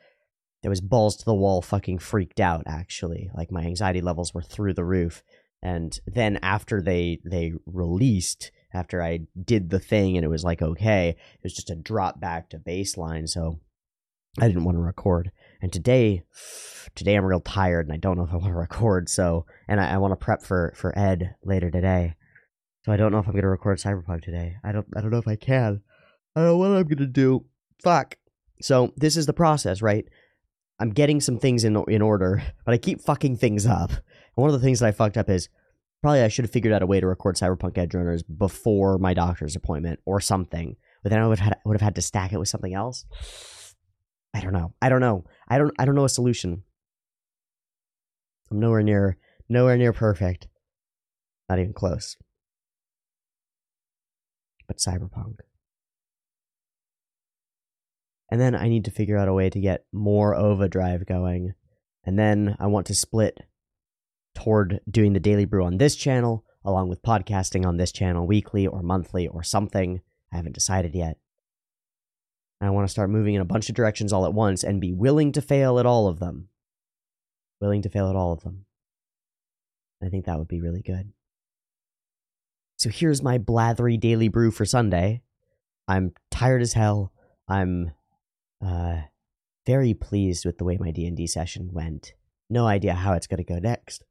there 0.62 0.70
was 0.70 0.82
balls 0.82 1.16
to 1.18 1.26
the 1.26 1.34
wall, 1.34 1.62
fucking 1.62 2.00
freaked 2.00 2.40
out. 2.40 2.64
Actually, 2.68 3.30
like 3.36 3.52
my 3.52 3.62
anxiety 3.62 4.02
levels 4.02 4.34
were 4.34 4.42
through 4.42 4.74
the 4.74 4.86
roof, 4.86 5.24
and 5.62 6.00
then 6.06 6.40
after 6.42 6.82
they 6.82 7.20
they 7.24 7.54
released 7.66 8.52
after 8.74 9.02
i 9.02 9.20
did 9.44 9.70
the 9.70 9.80
thing 9.80 10.16
and 10.16 10.26
it 10.26 10.30
was 10.30 10.44
like 10.44 10.62
okay 10.62 11.10
it 11.10 11.44
was 11.44 11.54
just 11.54 11.70
a 11.70 11.76
drop 11.76 12.20
back 12.20 12.50
to 12.50 12.58
baseline 12.58 13.28
so 13.28 13.60
i 14.40 14.48
didn't 14.48 14.64
want 14.64 14.76
to 14.76 14.82
record 14.82 15.32
and 15.62 15.72
today 15.72 16.24
today 16.96 17.16
i'm 17.16 17.26
real 17.26 17.40
tired 17.40 17.86
and 17.86 17.94
i 17.94 17.98
don't 17.98 18.18
know 18.18 18.24
if 18.24 18.32
i 18.32 18.36
want 18.36 18.48
to 18.48 18.54
record 18.54 19.08
so 19.08 19.46
and 19.68 19.80
i, 19.80 19.94
I 19.94 19.98
want 19.98 20.12
to 20.12 20.16
prep 20.16 20.44
for 20.44 20.74
for 20.76 20.98
ed 20.98 21.36
later 21.44 21.72
today. 21.72 22.16
So 22.86 22.92
i 22.92 22.98
don't 22.98 23.12
know 23.12 23.20
if 23.20 23.28
i'm 23.28 23.34
going 23.34 23.44
to 23.44 23.48
record 23.50 23.78
cyberpunk 23.78 24.24
today. 24.24 24.56
I 24.64 24.72
don't 24.72 24.88
i 24.96 25.02
don't 25.02 25.12
know 25.12 25.20
if 25.20 25.28
i 25.28 25.36
can. 25.36 25.82
I 26.36 26.40
don't 26.40 26.50
know 26.50 26.58
what 26.58 26.72
i'm 26.72 26.84
going 26.84 26.98
to 26.98 27.08
do. 27.08 27.46
Fuck. 27.84 28.16
So 28.62 28.94
this 28.98 29.16
is 29.16 29.26
the 29.26 29.34
process 29.34 29.82
right? 29.82 30.06
I'm 30.80 30.90
getting 30.90 31.22
some 31.22 31.38
things 31.38 31.64
in 31.64 31.76
in 31.88 32.02
order 32.02 32.44
but 32.66 32.74
i 32.74 32.78
keep 32.78 33.02
fucking 33.02 33.38
things 33.38 33.66
up. 33.66 33.92
And 33.92 34.44
one 34.44 34.50
of 34.50 34.54
the 34.54 34.66
things 34.66 34.80
that 34.80 34.88
I 34.88 34.92
fucked 34.92 35.18
up 35.18 35.30
is 35.30 35.50
probably 36.02 36.22
I 36.22 36.28
should 36.28 36.46
have 36.46 36.52
figured 36.52 36.74
out 36.74 36.82
a 36.82 36.88
way 36.88 37.00
to 37.00 37.08
record 37.08 37.36
Cyberpunk 37.36 37.74
Edgerunners 37.74 38.24
before 38.38 38.98
my 38.98 39.14
doctor's 39.14 39.56
appointment 39.56 40.00
or 40.06 40.20
something. 40.20 40.76
But 41.04 41.10
then 41.10 41.20
I 41.20 41.28
would 41.28 41.40
have 41.40 41.48
had, 41.50 41.58
would 41.66 41.76
have 41.76 41.82
had 41.82 41.96
to 41.96 42.02
stack 42.02 42.34
it 42.34 42.40
with 42.40 42.50
something 42.50 42.74
else. 42.74 43.06
I 44.34 44.40
don't 44.40 44.54
know. 44.54 44.74
I 44.82 44.90
don't 44.90 45.02
know. 45.02 45.26
I 45.48 45.58
don't. 45.58 45.74
I 45.78 45.86
don't 45.86 45.96
know 45.96 46.06
a 46.06 46.10
solution. 46.10 46.64
I'm 48.50 48.60
nowhere 48.60 48.84
near 48.84 49.18
nowhere 49.50 49.78
near 49.78 49.94
perfect. 49.94 50.48
Not 51.50 51.60
even 51.60 51.74
close. 51.74 52.18
But 54.68 54.78
Cyberpunk. 54.78 55.40
And 58.30 58.40
then 58.40 58.56
I 58.56 58.70
need 58.70 58.86
to 58.86 58.92
figure 58.92 59.18
out 59.18 59.28
a 59.28 59.34
way 59.34 59.50
to 59.50 59.60
get 59.60 59.86
more 59.92 60.34
Overdrive 60.34 61.06
going. 61.06 61.54
And 62.06 62.18
then 62.18 62.56
I 62.60 62.68
want 62.68 62.88
to 62.88 62.96
split 62.96 63.38
toward 64.34 64.80
doing 64.90 65.12
the 65.12 65.20
Daily 65.20 65.44
Brew 65.44 65.66
on 65.66 65.78
this 65.78 65.98
channel, 65.98 66.46
along 66.64 66.88
with 66.88 67.02
podcasting 67.02 67.66
on 67.66 67.76
this 67.76 67.92
channel 67.92 68.26
weekly 68.26 68.66
or 68.66 68.82
monthly 68.82 69.28
or 69.28 69.44
something. 69.44 70.00
I 70.32 70.38
haven't 70.38 70.56
decided 70.56 70.96
yet. 70.96 71.18
I 72.62 72.70
want 72.70 72.88
to 72.88 72.92
start 72.92 73.10
moving 73.10 73.34
in 73.34 73.42
a 73.42 73.46
bunch 73.46 73.70
of 73.70 73.76
directions 73.76 74.14
all 74.14 74.26
at 74.26 74.34
once 74.34 74.64
and 74.64 74.80
be 74.80 74.94
willing 74.94 75.32
to 75.34 75.42
fail 75.42 75.80
at 75.80 75.86
all 75.86 76.08
of 76.08 76.20
them. 76.20 76.50
Willing 77.60 77.82
to 77.82 77.90
fail 77.90 78.10
at 78.10 78.16
all 78.16 78.32
of 78.32 78.44
them. 78.44 78.66
I 80.04 80.10
think 80.10 80.26
that 80.26 80.38
would 80.38 80.48
be 80.48 80.62
really 80.62 80.82
good. 80.82 81.12
So 82.78 82.90
here's 82.90 83.22
my 83.22 83.38
blathery 83.38 84.00
daily 84.00 84.28
brew 84.28 84.52
for 84.52 84.66
Sunday. 84.66 85.22
I'm 85.88 86.14
tired 86.32 86.62
as 86.62 86.74
hell. 86.74 87.12
I'm 87.48 87.92
uh, 88.66 89.02
very 89.66 89.94
pleased 89.94 90.46
with 90.46 90.58
the 90.58 90.64
way 90.64 90.78
my 90.80 90.92
D&D 90.92 91.28
session 91.28 91.70
went. 91.72 92.14
No 92.50 92.66
idea 92.66 92.94
how 92.94 93.14
it's 93.14 93.28
going 93.28 93.38
to 93.38 93.44
go 93.44 93.60
next 93.60 94.04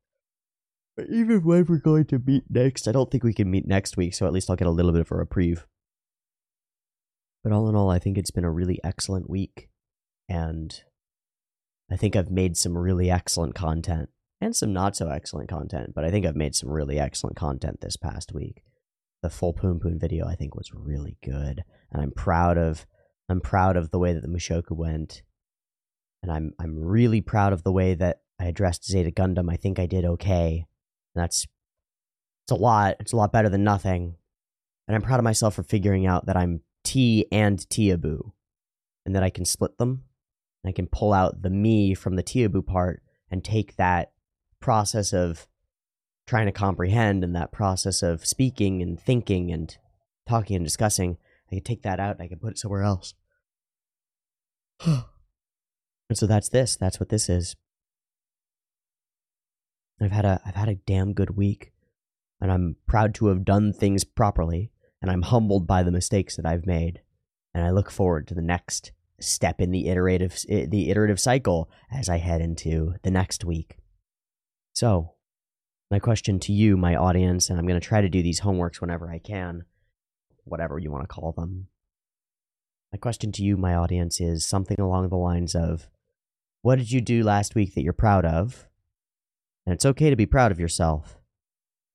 But 0.96 1.06
even 1.08 1.42
when 1.42 1.64
we're 1.64 1.78
going 1.78 2.06
to 2.06 2.18
meet 2.24 2.44
next, 2.48 2.86
I 2.86 2.92
don't 2.92 3.10
think 3.10 3.24
we 3.24 3.34
can 3.34 3.50
meet 3.50 3.66
next 3.66 3.96
week, 3.96 4.14
so 4.14 4.26
at 4.26 4.32
least 4.32 4.48
I'll 4.48 4.56
get 4.56 4.68
a 4.68 4.70
little 4.70 4.92
bit 4.92 5.00
of 5.00 5.10
a 5.10 5.16
reprieve. 5.16 5.66
But 7.42 7.52
all 7.52 7.68
in 7.68 7.76
all, 7.76 7.90
I 7.90 7.98
think 7.98 8.18
it's 8.18 8.30
been 8.30 8.44
a 8.44 8.50
really 8.50 8.78
excellent 8.84 9.30
week. 9.30 9.68
And 10.28 10.82
I 11.90 11.96
think 11.96 12.14
I've 12.14 12.30
made 12.30 12.56
some 12.56 12.76
really 12.76 13.10
excellent 13.10 13.54
content 13.54 14.10
and 14.40 14.54
some 14.54 14.72
not 14.72 14.96
so 14.96 15.08
excellent 15.08 15.48
content, 15.48 15.92
but 15.94 16.04
I 16.04 16.10
think 16.10 16.24
I've 16.24 16.36
made 16.36 16.54
some 16.54 16.70
really 16.70 16.98
excellent 16.98 17.36
content 17.36 17.80
this 17.80 17.96
past 17.96 18.32
week. 18.32 18.62
The 19.22 19.30
full 19.30 19.52
Punpun 19.52 20.00
video 20.00 20.26
I 20.26 20.34
think 20.34 20.54
was 20.54 20.72
really 20.72 21.16
good. 21.22 21.64
And 21.92 22.02
I'm 22.02 22.12
proud 22.12 22.56
of 22.56 22.86
I'm 23.28 23.40
proud 23.40 23.76
of 23.76 23.90
the 23.90 23.98
way 23.98 24.12
that 24.12 24.22
the 24.22 24.28
Mushoku 24.28 24.72
went. 24.72 25.22
And 26.22 26.32
I'm 26.32 26.52
I'm 26.58 26.78
really 26.78 27.20
proud 27.20 27.52
of 27.52 27.64
the 27.64 27.72
way 27.72 27.94
that 27.94 28.20
I 28.38 28.46
addressed 28.46 28.86
Zeta 28.86 29.10
Gundam. 29.10 29.52
I 29.52 29.56
think 29.56 29.78
I 29.78 29.86
did 29.86 30.04
okay. 30.04 30.66
And 31.14 31.22
that's 31.22 31.46
it's 32.44 32.52
a 32.52 32.54
lot. 32.54 32.96
It's 33.00 33.12
a 33.12 33.16
lot 33.16 33.32
better 33.32 33.48
than 33.48 33.64
nothing. 33.64 34.16
And 34.88 34.94
I'm 34.96 35.02
proud 35.02 35.20
of 35.20 35.24
myself 35.24 35.54
for 35.54 35.62
figuring 35.62 36.06
out 36.06 36.26
that 36.26 36.36
I'm 36.36 36.62
T 36.84 37.26
and 37.30 37.58
Teeaboo. 37.58 38.32
And 39.06 39.14
that 39.14 39.22
I 39.22 39.30
can 39.30 39.44
split 39.44 39.78
them. 39.78 40.04
I 40.64 40.72
can 40.72 40.86
pull 40.86 41.12
out 41.12 41.42
the 41.42 41.50
me 41.50 41.94
from 41.94 42.16
the 42.16 42.22
Teeaboo 42.22 42.66
part 42.66 43.02
and 43.30 43.42
take 43.42 43.76
that 43.76 44.12
process 44.60 45.12
of 45.12 45.46
trying 46.26 46.46
to 46.46 46.52
comprehend 46.52 47.24
and 47.24 47.34
that 47.34 47.50
process 47.50 48.02
of 48.02 48.26
speaking 48.26 48.82
and 48.82 49.00
thinking 49.00 49.50
and 49.50 49.76
talking 50.28 50.56
and 50.56 50.64
discussing. 50.64 51.16
I 51.50 51.56
can 51.56 51.64
take 51.64 51.82
that 51.82 51.98
out 51.98 52.16
and 52.16 52.22
I 52.22 52.28
can 52.28 52.38
put 52.38 52.52
it 52.52 52.58
somewhere 52.58 52.82
else. 52.82 53.14
and 54.86 55.04
so 56.12 56.26
that's 56.26 56.50
this. 56.50 56.76
That's 56.76 57.00
what 57.00 57.08
this 57.08 57.28
is. 57.28 57.56
I've 60.00 60.12
had 60.12 60.24
a 60.24 60.40
I've 60.44 60.54
had 60.54 60.68
a 60.68 60.76
damn 60.76 61.12
good 61.12 61.36
week, 61.36 61.72
and 62.40 62.50
I'm 62.50 62.76
proud 62.86 63.14
to 63.16 63.26
have 63.26 63.44
done 63.44 63.72
things 63.72 64.02
properly, 64.02 64.70
and 65.00 65.10
I'm 65.10 65.22
humbled 65.22 65.66
by 65.66 65.82
the 65.82 65.92
mistakes 65.92 66.36
that 66.36 66.46
I've 66.46 66.66
made. 66.66 67.00
and 67.52 67.64
I 67.64 67.70
look 67.70 67.90
forward 67.90 68.28
to 68.28 68.34
the 68.34 68.42
next 68.42 68.92
step 69.20 69.60
in 69.60 69.70
the 69.70 69.88
iterative 69.88 70.38
eh, 70.48 70.66
the 70.68 70.90
iterative 70.90 71.20
cycle 71.20 71.70
as 71.90 72.08
I 72.08 72.18
head 72.18 72.40
into 72.40 72.94
the 73.02 73.10
next 73.10 73.44
week. 73.44 73.78
So, 74.72 75.14
my 75.90 75.98
question 75.98 76.38
to 76.40 76.52
you, 76.52 76.76
my 76.76 76.94
audience, 76.94 77.50
and 77.50 77.58
I'm 77.58 77.66
going 77.66 77.80
to 77.80 77.86
try 77.86 78.00
to 78.00 78.08
do 78.08 78.22
these 78.22 78.40
homeworks 78.40 78.80
whenever 78.80 79.10
I 79.10 79.18
can, 79.18 79.64
whatever 80.44 80.78
you 80.78 80.90
want 80.90 81.02
to 81.02 81.12
call 81.12 81.32
them. 81.32 81.66
My 82.92 82.98
question 82.98 83.32
to 83.32 83.42
you, 83.42 83.56
my 83.56 83.74
audience, 83.74 84.20
is 84.20 84.44
something 84.44 84.80
along 84.80 85.08
the 85.08 85.16
lines 85.16 85.54
of 85.54 85.88
What 86.62 86.76
did 86.76 86.90
you 86.90 87.00
do 87.00 87.22
last 87.22 87.54
week 87.54 87.74
that 87.74 87.82
you're 87.82 87.92
proud 87.92 88.24
of? 88.24 88.66
And 89.66 89.74
it's 89.74 89.86
okay 89.86 90.10
to 90.10 90.16
be 90.16 90.26
proud 90.26 90.50
of 90.50 90.60
yourself. 90.60 91.19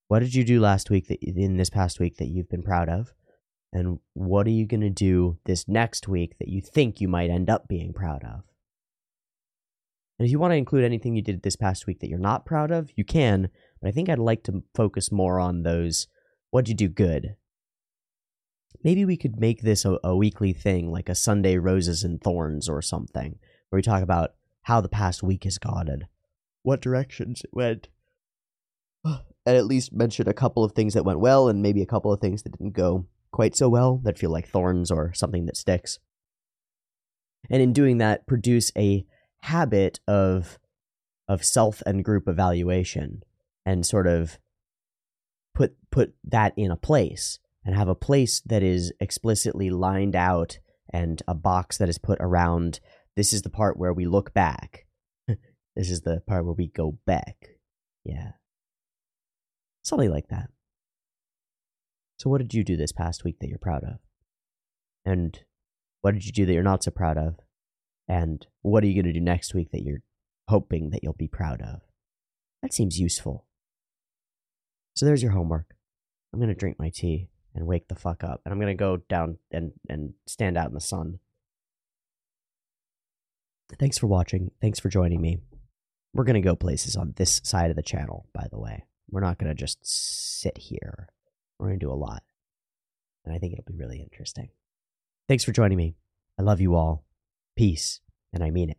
What 0.07 0.19
did 0.19 0.35
you 0.35 0.43
do 0.43 0.59
last 0.59 0.89
week 0.89 1.07
that 1.07 1.23
in 1.23 1.57
this 1.57 1.69
past 1.69 1.99
week 1.99 2.17
that 2.17 2.27
you've 2.27 2.49
been 2.49 2.63
proud 2.63 2.89
of? 2.89 3.13
And 3.73 3.99
what 4.13 4.47
are 4.47 4.51
you 4.51 4.65
going 4.65 4.81
to 4.81 4.89
do 4.89 5.39
this 5.45 5.67
next 5.67 6.07
week 6.07 6.37
that 6.39 6.47
you 6.47 6.61
think 6.61 7.01
you 7.01 7.07
might 7.07 7.29
end 7.29 7.49
up 7.49 7.67
being 7.67 7.91
proud 7.91 8.23
of? 8.23 8.43
And 10.17 10.25
if 10.25 10.31
you 10.31 10.39
want 10.39 10.51
to 10.51 10.57
include 10.57 10.85
anything 10.85 11.15
you 11.15 11.21
did 11.21 11.41
this 11.41 11.57
past 11.57 11.85
week 11.87 11.99
that 11.99 12.07
you're 12.07 12.17
not 12.17 12.45
proud 12.45 12.71
of, 12.71 12.89
you 12.95 13.03
can, 13.03 13.49
but 13.81 13.89
I 13.89 13.91
think 13.91 14.07
I'd 14.07 14.19
like 14.19 14.43
to 14.43 14.63
focus 14.73 15.11
more 15.11 15.39
on 15.39 15.63
those 15.63 16.07
what'd 16.51 16.69
you 16.69 16.75
do 16.75 16.87
good? 16.87 17.35
Maybe 18.81 19.03
we 19.03 19.17
could 19.17 19.39
make 19.39 19.61
this 19.61 19.83
a, 19.83 19.97
a 20.03 20.15
weekly 20.15 20.53
thing, 20.53 20.89
like 20.89 21.09
a 21.09 21.15
Sunday 21.15 21.57
Roses 21.57 22.03
and 22.03 22.21
Thorns 22.21 22.69
or 22.69 22.81
something, 22.81 23.39
where 23.69 23.77
we 23.79 23.81
talk 23.81 24.03
about 24.03 24.35
how 24.63 24.79
the 24.79 24.87
past 24.87 25.21
week 25.21 25.43
has 25.43 25.57
gone 25.57 25.89
and 25.89 26.05
what 26.61 26.81
directions 26.81 27.41
it 27.43 27.49
went. 27.51 27.89
And 29.45 29.55
at 29.55 29.65
least 29.65 29.93
mention 29.93 30.27
a 30.27 30.33
couple 30.33 30.63
of 30.63 30.71
things 30.71 30.93
that 30.95 31.05
went 31.05 31.19
well 31.19 31.47
and 31.47 31.61
maybe 31.61 31.81
a 31.81 31.87
couple 31.87 32.11
of 32.11 32.19
things 32.19 32.43
that 32.43 32.51
didn't 32.51 32.73
go 32.73 33.05
quite 33.31 33.55
so 33.55 33.69
well 33.69 33.99
that 34.03 34.17
feel 34.17 34.31
like 34.31 34.47
thorns 34.47 34.89
or 34.89 35.13
something 35.13 35.45
that 35.45 35.57
sticks. 35.57 35.99
And 37.49 37.61
in 37.61 37.73
doing 37.73 37.97
that, 37.97 38.25
produce 38.25 38.71
a 38.77 39.05
habit 39.41 39.99
of 40.07 40.57
of 41.27 41.43
self 41.43 41.83
and 41.85 42.03
group 42.03 42.27
evaluation 42.27 43.21
and 43.65 43.85
sort 43.85 44.07
of 44.07 44.39
put 45.53 45.75
put 45.91 46.13
that 46.23 46.53
in 46.55 46.71
a 46.71 46.77
place 46.77 47.39
and 47.63 47.75
have 47.75 47.87
a 47.87 47.95
place 47.95 48.41
that 48.45 48.63
is 48.63 48.93
explicitly 48.99 49.69
lined 49.69 50.15
out 50.15 50.59
and 50.91 51.21
a 51.27 51.35
box 51.35 51.77
that 51.77 51.89
is 51.89 51.97
put 51.97 52.19
around 52.21 52.79
this 53.15 53.33
is 53.33 53.41
the 53.41 53.49
part 53.49 53.77
where 53.77 53.93
we 53.93 54.05
look 54.05 54.33
back. 54.33 54.85
This 55.75 55.91
is 55.91 56.01
the 56.01 56.21
part 56.25 56.45
where 56.45 56.53
we 56.53 56.67
go 56.67 56.97
back. 57.05 57.57
Yeah 58.05 58.31
something 59.85 60.11
like 60.11 60.27
that 60.29 60.49
so 62.17 62.29
what 62.29 62.39
did 62.39 62.53
you 62.53 62.63
do 62.63 62.77
this 62.77 62.91
past 62.91 63.23
week 63.23 63.39
that 63.39 63.47
you're 63.47 63.57
proud 63.57 63.83
of 63.83 63.99
and 65.05 65.39
what 66.01 66.13
did 66.13 66.25
you 66.25 66.31
do 66.31 66.45
that 66.45 66.53
you're 66.53 66.63
not 66.63 66.83
so 66.83 66.91
proud 66.91 67.17
of 67.17 67.39
and 68.07 68.47
what 68.61 68.83
are 68.83 68.87
you 68.87 68.95
going 69.01 69.11
to 69.11 69.19
do 69.19 69.23
next 69.23 69.53
week 69.53 69.71
that 69.71 69.83
you're 69.83 70.01
hoping 70.47 70.91
that 70.91 71.03
you'll 71.03 71.13
be 71.13 71.27
proud 71.27 71.61
of 71.61 71.81
that 72.61 72.73
seems 72.73 72.99
useful 72.99 73.45
so 74.95 75.05
there's 75.05 75.21
your 75.21 75.33
homework. 75.33 75.75
I'm 76.33 76.39
going 76.39 76.49
to 76.49 76.55
drink 76.55 76.79
my 76.79 76.89
tea 76.89 77.27
and 77.53 77.67
wake 77.67 77.89
the 77.89 77.95
fuck 77.95 78.23
up. 78.23 78.41
And 78.45 78.53
I'm 78.53 78.59
going 78.59 78.75
to 78.75 78.81
go 78.81 78.97
down 79.09 79.37
and, 79.51 79.73
and 79.89 80.13
stand 80.25 80.57
out 80.57 80.69
in 80.69 80.73
the 80.73 80.81
sun. 80.81 81.19
Thanks 83.77 83.97
for 83.97 84.07
watching. 84.07 84.51
Thanks 84.61 84.79
for 84.79 84.89
joining 84.89 85.21
me. 85.21 85.39
We're 86.13 86.23
going 86.23 86.35
to 86.35 86.41
go 86.41 86.55
places 86.55 86.95
on 86.95 87.13
this 87.17 87.41
side 87.43 87.69
of 87.69 87.75
the 87.75 87.83
channel, 87.83 88.27
by 88.33 88.47
the 88.49 88.59
way. 88.59 88.85
We're 89.15 89.21
not 89.21 89.37
going 89.37 89.47
to 89.47 89.55
just 89.55 89.77
sit 89.81 90.57
here. 90.57 91.07
We're 91.57 91.67
going 91.67 91.79
to 91.79 91.85
do 91.85 91.89
a 91.89 91.95
lot. 91.95 92.21
And 93.23 93.33
I 93.33 93.37
think 93.39 93.53
it'll 93.53 93.63
be 93.63 93.73
really 93.73 94.01
interesting. 94.01 94.49
Thanks 95.29 95.45
for 95.45 95.53
joining 95.53 95.77
me. 95.77 95.95
I 96.37 96.41
love 96.41 96.59
you 96.59 96.75
all. 96.75 97.05
Peace. 97.55 98.01
And 98.33 98.43
I 98.43 98.49
mean 98.49 98.71
it. 98.71 98.77